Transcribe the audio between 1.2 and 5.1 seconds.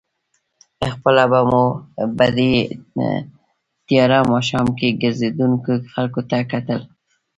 به مو په دې تېاره ماښام کې